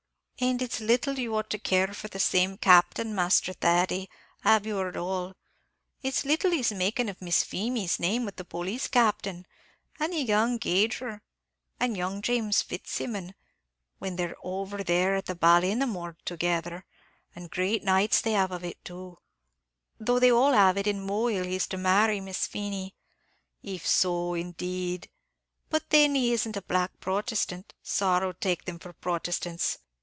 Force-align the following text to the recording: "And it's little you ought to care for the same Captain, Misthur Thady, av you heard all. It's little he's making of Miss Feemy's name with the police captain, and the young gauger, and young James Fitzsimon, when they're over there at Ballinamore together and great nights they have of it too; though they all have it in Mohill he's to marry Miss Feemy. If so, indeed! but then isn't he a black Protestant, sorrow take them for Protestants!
"And 0.43 0.59
it's 0.59 0.81
little 0.81 1.19
you 1.19 1.35
ought 1.35 1.51
to 1.51 1.59
care 1.59 1.89
for 1.93 2.07
the 2.07 2.17
same 2.19 2.57
Captain, 2.57 3.13
Misthur 3.13 3.53
Thady, 3.57 4.09
av 4.43 4.65
you 4.65 4.77
heard 4.77 4.97
all. 4.97 5.35
It's 6.01 6.25
little 6.25 6.49
he's 6.49 6.71
making 6.71 7.09
of 7.09 7.21
Miss 7.21 7.43
Feemy's 7.43 7.99
name 7.99 8.25
with 8.25 8.37
the 8.37 8.43
police 8.43 8.87
captain, 8.87 9.45
and 9.99 10.13
the 10.13 10.17
young 10.17 10.57
gauger, 10.57 11.21
and 11.79 11.95
young 11.95 12.23
James 12.23 12.63
Fitzsimon, 12.63 13.35
when 13.99 14.15
they're 14.15 14.35
over 14.43 14.83
there 14.83 15.13
at 15.15 15.25
Ballinamore 15.25 16.15
together 16.25 16.85
and 17.35 17.51
great 17.51 17.83
nights 17.83 18.19
they 18.19 18.31
have 18.31 18.51
of 18.51 18.63
it 18.63 18.83
too; 18.83 19.19
though 19.99 20.17
they 20.17 20.31
all 20.31 20.53
have 20.53 20.75
it 20.75 20.87
in 20.87 21.05
Mohill 21.05 21.45
he's 21.45 21.67
to 21.67 21.77
marry 21.77 22.19
Miss 22.19 22.47
Feemy. 22.47 22.95
If 23.61 23.85
so, 23.85 24.33
indeed! 24.33 25.07
but 25.69 25.91
then 25.91 26.15
isn't 26.15 26.55
he 26.55 26.57
a 26.57 26.63
black 26.63 26.99
Protestant, 26.99 27.75
sorrow 27.83 28.31
take 28.33 28.65
them 28.65 28.79
for 28.79 28.91
Protestants! 28.93 29.77